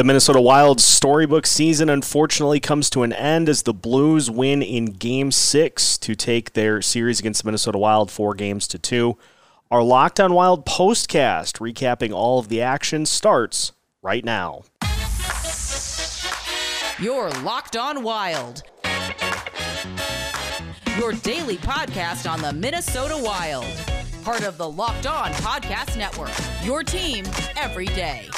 [0.00, 4.86] The Minnesota Wild's storybook season unfortunately comes to an end as the Blues win in
[4.86, 9.18] Game 6 to take their series against the Minnesota Wild four games to two.
[9.70, 14.62] Our Locked on Wild postcast, recapping all of the action, starts right now.
[16.98, 18.62] You're Locked on Wild.
[20.96, 23.66] Your daily podcast on the Minnesota Wild.
[24.24, 26.32] Part of the Locked On Podcast Network.
[26.64, 28.30] Your team every day.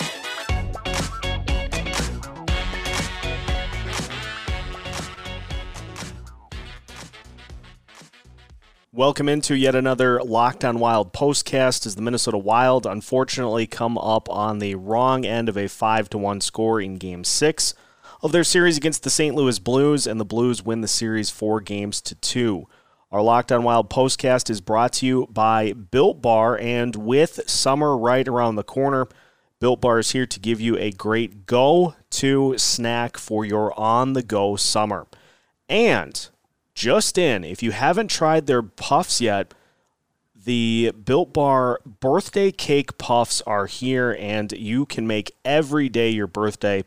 [9.03, 14.31] Welcome into yet another Locked on Wild postcast as the Minnesota Wild unfortunately come up
[14.31, 17.75] on the wrong end of a 5 to 1 score in game 6
[18.23, 19.35] of their series against the St.
[19.35, 22.69] Louis Blues and the Blues win the series 4 games to 2.
[23.11, 27.99] Our Locked on Wild postcast is brought to you by Built Bar and with summer
[27.99, 29.09] right around the corner,
[29.59, 35.09] Built Bar is here to give you a great go-to snack for your on-the-go summer.
[35.69, 36.29] And
[36.75, 39.55] just in, if you haven't tried their puffs yet,
[40.45, 46.27] the Built Bar birthday cake puffs are here, and you can make every day your
[46.27, 46.85] birthday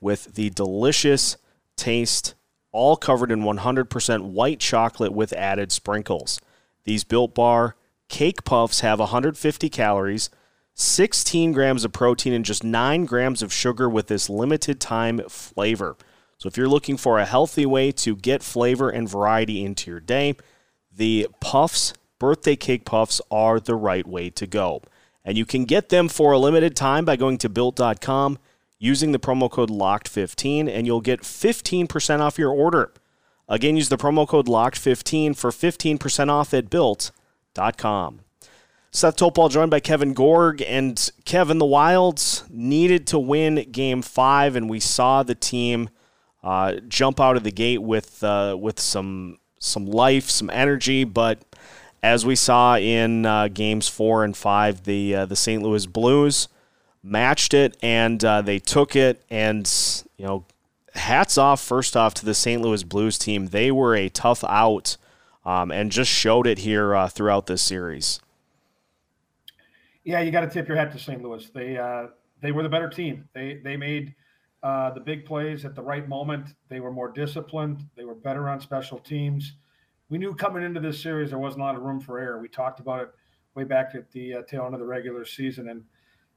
[0.00, 1.36] with the delicious
[1.76, 2.34] taste,
[2.72, 6.40] all covered in 100% white chocolate with added sprinkles.
[6.84, 7.76] These Built Bar
[8.08, 10.30] cake puffs have 150 calories,
[10.74, 15.96] 16 grams of protein, and just 9 grams of sugar with this limited time flavor.
[16.38, 20.00] So if you're looking for a healthy way to get flavor and variety into your
[20.00, 20.36] day,
[20.92, 24.82] the Puffs birthday cake puffs are the right way to go.
[25.24, 28.38] And you can get them for a limited time by going to built.com
[28.78, 32.92] using the promo code LOCKED15 and you'll get 15% off your order.
[33.48, 38.20] Again, use the promo code LOCKED15 for 15% off at built.com.
[38.90, 44.56] Seth Toupal joined by Kevin Gorg and Kevin the Wilds needed to win game 5
[44.56, 45.90] and we saw the team
[46.44, 51.02] uh, jump out of the gate with uh, with some some life, some energy.
[51.02, 51.42] But
[52.02, 55.62] as we saw in uh, games four and five, the uh, the St.
[55.62, 56.48] Louis Blues
[57.02, 59.24] matched it and uh, they took it.
[59.30, 59.70] And
[60.18, 60.44] you know,
[60.94, 62.60] hats off first off to the St.
[62.60, 63.46] Louis Blues team.
[63.46, 64.98] They were a tough out
[65.46, 68.20] um, and just showed it here uh, throughout this series.
[70.04, 71.22] Yeah, you got to tip your hat to St.
[71.22, 71.48] Louis.
[71.54, 71.78] They
[72.42, 73.30] they were the better team.
[73.32, 74.14] They they made
[74.64, 76.54] uh, the big plays at the right moment.
[76.70, 77.86] They were more disciplined.
[77.96, 79.52] They were better on special teams.
[80.08, 82.40] We knew coming into this series there wasn't a lot of room for error.
[82.40, 83.08] We talked about it
[83.54, 85.84] way back at the uh, tail end of the regular season, and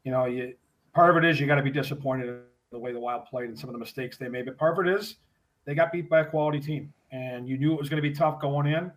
[0.04, 0.54] you know, you,
[0.94, 3.48] part of it is you got to be disappointed in the way the Wild played
[3.48, 4.46] and some of the mistakes they made.
[4.46, 5.16] But part of it is
[5.64, 8.14] they got beat by a quality team, and you knew it was going to be
[8.14, 8.92] tough going in,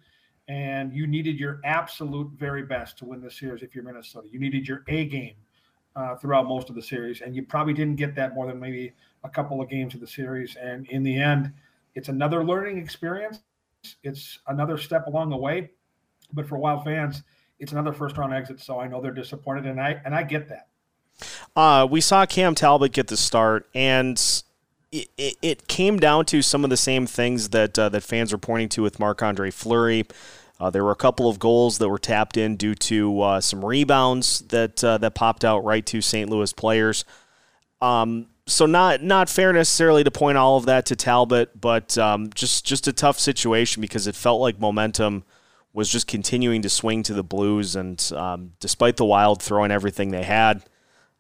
[0.49, 4.27] and you needed your absolute very best to win this series if you're Minnesota.
[4.29, 5.35] You needed your A game
[5.97, 8.93] uh, throughout most of the series, and you probably didn't get that more than maybe
[9.25, 10.57] a couple of games of the series.
[10.57, 11.53] And in the end,
[11.95, 13.41] it's another learning experience.
[14.03, 15.71] It's another step along the way.
[16.33, 17.23] But for Wild fans,
[17.59, 18.61] it's another first round exit.
[18.61, 20.69] So I know they're disappointed, and I and I get that.
[21.57, 24.43] Uh, we saw Cam Talbot get the start, and
[24.93, 28.39] it, it, came down to some of the same things that uh, that fans are
[28.39, 30.07] pointing to with Marc Andre Fleury.
[30.61, 33.65] Uh, there were a couple of goals that were tapped in due to uh, some
[33.65, 36.29] rebounds that uh, that popped out right to St.
[36.29, 37.05] Louis players.
[37.81, 42.31] Um, so not not fair necessarily to point all of that to Talbot, but um,
[42.35, 45.25] just just a tough situation because it felt like momentum
[45.73, 50.11] was just continuing to swing to the Blues, and um, despite the Wild throwing everything
[50.11, 50.65] they had,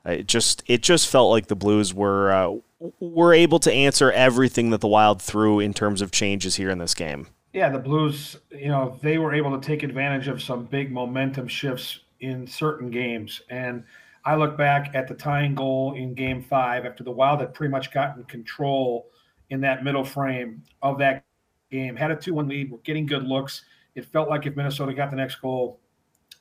[0.05, 2.57] it just it just felt like the Blues were uh,
[2.99, 6.78] were able to answer everything that the Wild threw in terms of changes here in
[6.78, 7.28] this game.
[7.53, 11.49] Yeah, the Blues, you know, they were able to take advantage of some big momentum
[11.49, 13.83] shifts in certain games, and
[14.25, 17.72] I look back at the tying goal in game five after the Wild had pretty
[17.72, 19.09] much gotten control
[19.49, 21.25] in that middle frame of that
[21.72, 23.65] game, had a 2 1 lead, were getting good looks.
[23.97, 25.81] It felt like if Minnesota got the next goal,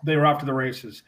[0.04, 1.02] they were off to the races.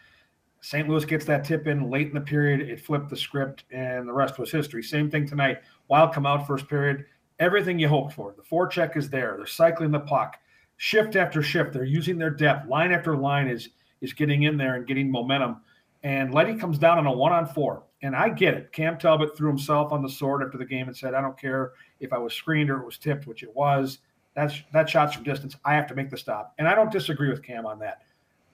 [0.62, 0.88] St.
[0.88, 2.62] Louis gets that tip in late in the period.
[2.62, 4.82] It flipped the script, and the rest was history.
[4.82, 5.60] Same thing tonight.
[5.90, 7.06] Wild come out first period.
[7.42, 8.34] Everything you hoped for.
[8.38, 9.36] The forecheck is there.
[9.36, 10.38] They're cycling the puck.
[10.78, 11.74] Shift after shift.
[11.74, 12.70] They're using their depth.
[12.70, 15.58] Line after line is is getting in there and getting momentum
[16.04, 17.84] and Leddy comes down on a one on four.
[18.02, 18.72] And I get it.
[18.72, 21.74] Cam Talbot threw himself on the sword after the game and said, I don't care
[22.00, 24.00] if I was screened or it was tipped, which it was.
[24.34, 25.56] That's that shot's from distance.
[25.66, 26.54] I have to make the stop.
[26.58, 28.02] And I don't disagree with Cam on that.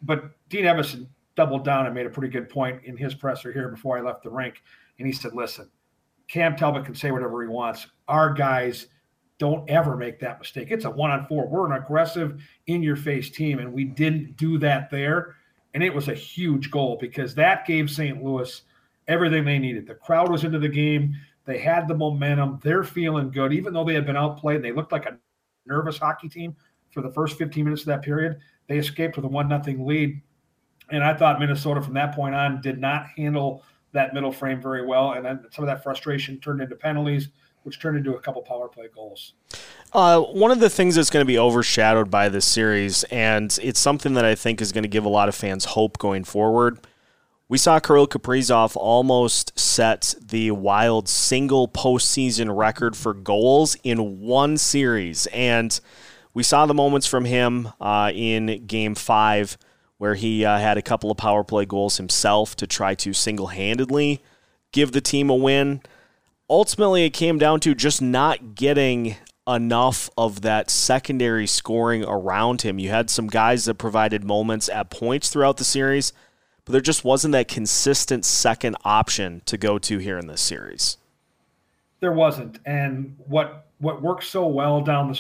[0.01, 3.69] But Dean Evason doubled down and made a pretty good point in his presser here
[3.69, 4.61] before I left the rink.
[4.99, 5.69] And he said, Listen,
[6.27, 7.87] Cam Talbot can say whatever he wants.
[8.07, 8.87] Our guys
[9.39, 10.69] don't ever make that mistake.
[10.71, 11.47] It's a one on four.
[11.47, 15.35] We're an aggressive, in your face team, and we didn't do that there.
[15.73, 18.23] And it was a huge goal because that gave St.
[18.23, 18.63] Louis
[19.07, 19.87] everything they needed.
[19.87, 21.15] The crowd was into the game.
[21.45, 22.59] They had the momentum.
[22.63, 24.61] They're feeling good, even though they had been outplayed.
[24.61, 25.17] They looked like a
[25.65, 26.55] nervous hockey team
[26.89, 28.39] for the first 15 minutes of that period.
[28.67, 30.21] They escaped with a one nothing lead,
[30.89, 33.63] and I thought Minnesota from that point on did not handle
[33.93, 37.29] that middle frame very well, and then some of that frustration turned into penalties
[37.67, 39.33] which turned into a couple power play goals.
[39.91, 43.79] Uh, one of the things that's going to be overshadowed by this series, and it's
[43.79, 46.79] something that I think is going to give a lot of fans hope going forward.
[47.49, 54.55] We saw Kirill Kaprizov almost set the Wild single postseason record for goals in one
[54.55, 55.77] series, and
[56.33, 59.57] we saw the moments from him uh, in Game Five
[59.97, 63.47] where he uh, had a couple of power play goals himself to try to single
[63.47, 64.21] handedly
[64.71, 65.81] give the team a win
[66.49, 69.15] ultimately it came down to just not getting
[69.47, 72.79] enough of that secondary scoring around him.
[72.79, 76.11] You had some guys that provided moments at points throughout the series,
[76.65, 80.97] but there just wasn't that consistent second option to go to here in this series.
[81.99, 82.59] There wasn't.
[82.65, 85.19] And what what worked so well down the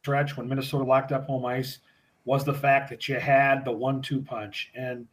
[0.00, 1.78] stretch when Minnesota locked up home ice
[2.26, 4.70] was the fact that you had the one-two punch.
[4.74, 5.06] And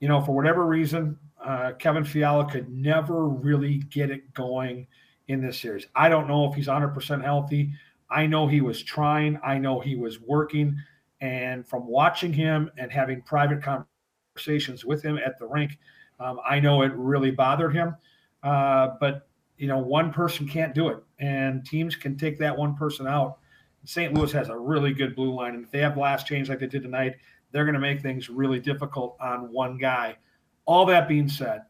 [0.00, 4.86] you know, for whatever reason, uh, Kevin Fiala could never really get it going
[5.28, 5.86] in this series.
[5.94, 7.72] I don't know if he's 100% healthy.
[8.10, 10.76] I know he was trying, I know he was working.
[11.20, 15.78] And from watching him and having private conversations with him at the rink,
[16.20, 17.96] um, I know it really bothered him.
[18.42, 22.76] Uh, but, you know, one person can't do it, and teams can take that one
[22.76, 23.38] person out.
[23.84, 24.12] St.
[24.12, 26.66] Louis has a really good blue line, and if they have blast change like they
[26.66, 27.16] did tonight,
[27.52, 30.16] they're going to make things really difficult on one guy.
[30.66, 31.62] All that being said,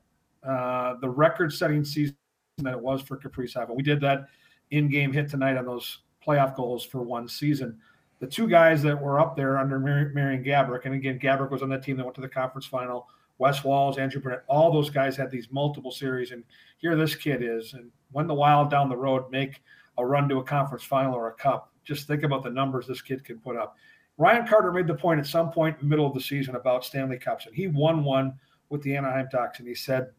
[0.43, 2.17] uh, the record-setting season
[2.59, 4.27] that it was for Kaprizov, and we did that
[4.71, 7.79] in-game hit tonight on those playoff goals for one season.
[8.21, 11.63] The two guys that were up there under Mar- Marian Gaborik, and again, Gaborik was
[11.63, 13.07] on that team that went to the conference final.
[13.39, 16.43] Wes Walz, Andrew Brunette, all those guys had these multiple series, and
[16.79, 17.75] here this kid is.
[17.75, 19.63] And when the Wild down the road make
[19.97, 23.02] a run to a conference final or a cup, just think about the numbers this
[23.02, 23.76] kid can put up.
[24.19, 26.85] Ryan Carter made the point at some point in the middle of the season about
[26.85, 28.35] Stanley Cups, and he won one
[28.69, 30.11] with the Anaheim Ducks, and he said,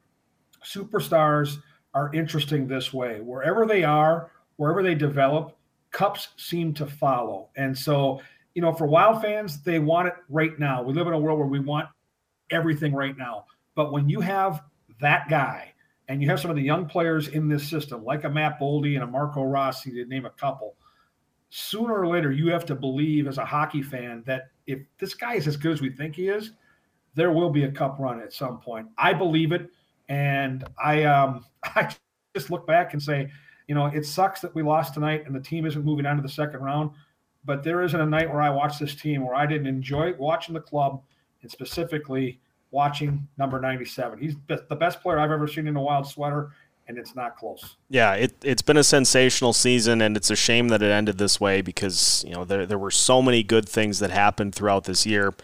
[0.63, 1.61] "Superstars
[1.93, 3.21] are interesting this way.
[3.21, 5.57] Wherever they are, wherever they develop,
[5.91, 7.49] cups seem to follow.
[7.55, 8.21] And so,
[8.53, 10.83] you know, for Wild fans, they want it right now.
[10.83, 11.87] We live in a world where we want
[12.49, 13.45] everything right now.
[13.75, 14.63] But when you have
[15.01, 15.73] that guy
[16.07, 18.95] and you have some of the young players in this system, like a Matt Boldy
[18.95, 20.75] and a Marco Rossi, to name a couple,
[21.49, 25.33] sooner or later you have to believe as a hockey fan that if this guy
[25.33, 26.51] is as good as we think he is,
[27.15, 28.87] there will be a cup run at some point.
[28.97, 29.69] I believe it.
[30.09, 31.93] And I um, I
[32.35, 33.31] just look back and say,
[33.67, 36.21] you know, it sucks that we lost tonight and the team isn't moving on to
[36.21, 36.91] the second round.
[37.45, 40.53] But there isn't a night where I watch this team where I didn't enjoy watching
[40.53, 41.01] the club
[41.41, 42.39] and specifically
[42.71, 44.19] watching number 97.
[44.19, 46.51] He's the best player I've ever seen in a wild sweater,
[46.89, 47.77] and it's not close.
[47.87, 51.39] Yeah, it, it's been a sensational season, and it's a shame that it ended this
[51.39, 55.05] way because, you know, there, there were so many good things that happened throughout this
[55.05, 55.35] year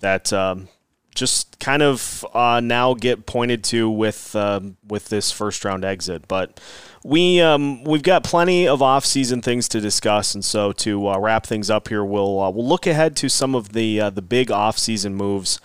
[0.00, 0.68] that um,
[1.14, 6.26] just kind of uh, now get pointed to with um, with this first round exit.
[6.28, 6.58] But
[7.04, 11.18] we um, we've got plenty of off season things to discuss, and so to uh,
[11.18, 14.22] wrap things up here, we'll uh, we'll look ahead to some of the uh, the
[14.22, 15.60] big off season moves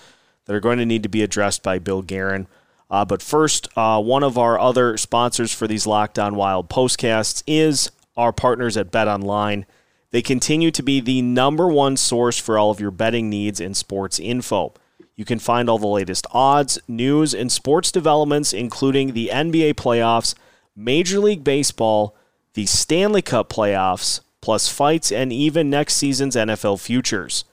[0.45, 2.48] that are going to need to be addressed by Bill Guerin.
[2.91, 7.41] Uh, but first, uh, one of our other sponsors for these Locked On Wild postcasts
[7.47, 9.66] is our partners at Bet Online.
[10.11, 13.77] They continue to be the number one source for all of your betting needs and
[13.77, 14.73] sports info.
[15.16, 20.35] You can find all the latest odds, news, and sports developments, including the NBA playoffs,
[20.75, 22.13] Major League Baseball,
[22.56, 27.45] the Stanley Cup playoffs, plus fights and even next season's NFL futures.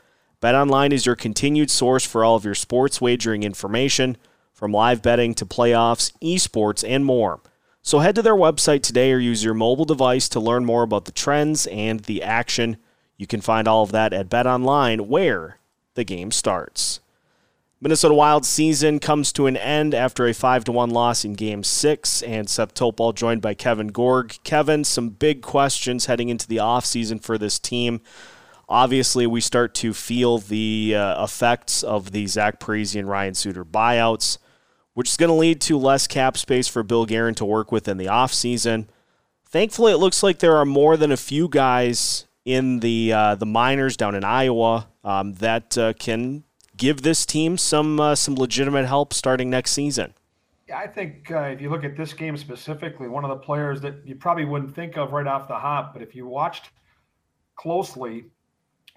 [0.43, 4.17] BetOnline is your continued source for all of your sports wagering information,
[4.59, 7.41] from live betting to playoffs, esports, and more.
[7.81, 11.05] So head to their website today or use your mobile device to learn more about
[11.05, 12.77] the trends and the action.
[13.17, 15.59] You can find all of that at BetOnline, where
[15.95, 16.99] the game starts.
[17.81, 21.63] Minnesota Wild season comes to an end after a 5 to 1 loss in game
[21.63, 24.37] 6 and Seth Toupal joined by Kevin Gorg.
[24.43, 28.01] Kevin, some big questions heading into the offseason for this team.
[28.69, 33.65] Obviously, we start to feel the uh, effects of the Zach Parise and Ryan Suter
[33.65, 34.39] buyouts,
[34.99, 37.87] which is going to lead to less cap space for Bill Guerin to work with
[37.87, 38.89] in the offseason.
[39.47, 43.47] Thankfully, it looks like there are more than a few guys in the uh, the
[43.47, 46.43] minors down in Iowa um, that uh, can
[46.77, 50.15] give this team some uh, some legitimate help starting next season.
[50.67, 53.81] Yeah, I think uh, if you look at this game specifically, one of the players
[53.83, 56.71] that you probably wouldn't think of right off the hop, but if you watched
[57.55, 58.25] closely,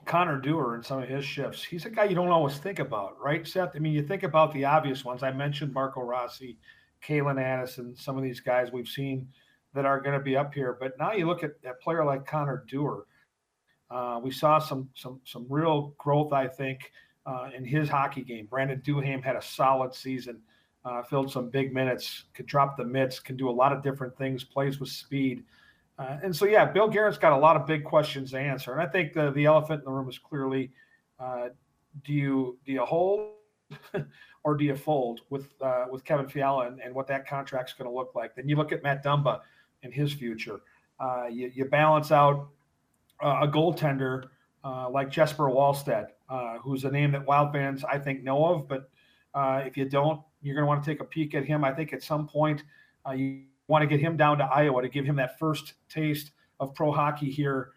[0.05, 3.19] Connor Dewar and some of his shifts, he's a guy you don't always think about,
[3.21, 3.75] right, Seth?
[3.75, 5.23] I mean, you think about the obvious ones.
[5.23, 6.57] I mentioned Marco Rossi,
[7.05, 9.27] Calen Addison, some of these guys we've seen
[9.73, 10.77] that are going to be up here.
[10.79, 13.05] But now you look at a player like Connor Dewar.
[13.89, 16.91] Uh, we saw some some some real growth, I think,
[17.25, 18.45] uh, in his hockey game.
[18.45, 20.41] Brandon Duhaime had a solid season,
[20.85, 24.17] uh, filled some big minutes, could drop the mitts, can do a lot of different
[24.17, 25.43] things, plays with speed.
[26.01, 28.71] Uh, and so, yeah, Bill Guerin's got a lot of big questions to answer.
[28.71, 30.71] And I think the, the elephant in the room is clearly
[31.19, 31.49] uh,
[32.03, 33.33] do you do you hold
[34.43, 37.89] or do you fold with uh, with Kevin Fiala and, and what that contract's going
[37.89, 38.35] to look like?
[38.35, 39.41] Then you look at Matt Dumba
[39.83, 40.61] and his future.
[40.99, 42.49] Uh, you, you, balance out
[43.23, 44.25] uh, a goaltender
[44.63, 48.67] uh, like Jesper Wallstedt, uh, who's a name that Wild fans I think know of,
[48.67, 48.89] but
[49.33, 51.63] uh, if you don't, you're going to want to take a peek at him.
[51.63, 52.63] I think at some point
[53.15, 56.75] you want to get him down to Iowa to give him that first taste of
[56.75, 57.71] pro hockey here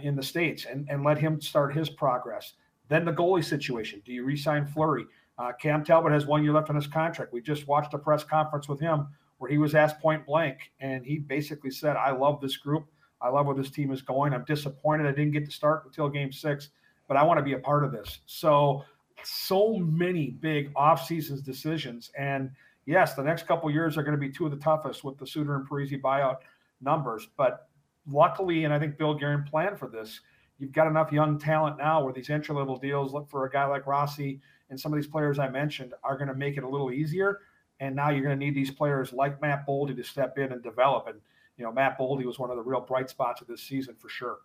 [0.00, 2.54] in the states and, and let him start his progress.
[2.88, 4.00] Then the goalie situation.
[4.04, 5.06] Do you re-sign Fleury?
[5.38, 7.32] Uh, Cam Talbot has one year left on his contract.
[7.32, 9.08] We just watched a press conference with him
[9.38, 12.86] where he was asked point blank, and he basically said, "I love this group.
[13.20, 14.32] I love where this team is going.
[14.34, 16.68] I'm disappointed I didn't get to start until Game Six,
[17.08, 18.84] but I want to be a part of this." So,
[19.24, 22.50] so many big off seasons decisions, and
[22.86, 25.26] yes, the next couple years are going to be two of the toughest with the
[25.26, 26.38] Suter and Parise buyout
[26.80, 27.28] numbers.
[27.36, 27.68] But
[28.10, 30.20] luckily, and I think Bill Guerin planned for this.
[30.58, 33.64] You've got enough young talent now where these entry level deals look for a guy
[33.64, 36.68] like Rossi and some of these players I mentioned are going to make it a
[36.68, 37.40] little easier.
[37.80, 40.62] And now you're going to need these players like Matt Boldy to step in and
[40.62, 41.08] develop.
[41.08, 41.20] And,
[41.56, 44.08] you know, Matt Boldy was one of the real bright spots of this season for
[44.08, 44.38] sure.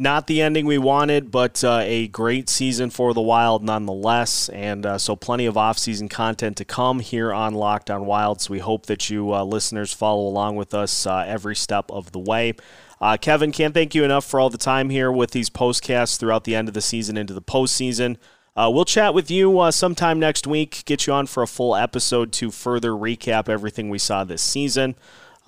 [0.00, 4.48] Not the ending we wanted, but uh, a great season for the Wild nonetheless.
[4.50, 8.40] And uh, so, plenty of off-season content to come here on Locked On Wild.
[8.40, 12.12] So, we hope that you uh, listeners follow along with us uh, every step of
[12.12, 12.54] the way.
[13.00, 16.44] Uh, Kevin, can't thank you enough for all the time here with these postcasts throughout
[16.44, 18.18] the end of the season into the postseason.
[18.54, 21.74] Uh, we'll chat with you uh, sometime next week, get you on for a full
[21.74, 24.94] episode to further recap everything we saw this season.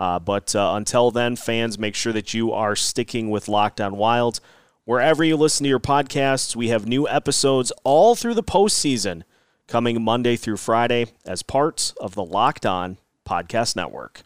[0.01, 3.99] Uh, but uh, until then, fans, make sure that you are sticking with Locked On
[3.99, 4.41] Wild.
[4.87, 9.25] Wherever you listen to your podcasts, we have new episodes all through the postseason
[9.69, 12.97] coming Monday through Friday as parts of the Locked On
[13.29, 14.23] Podcast Network.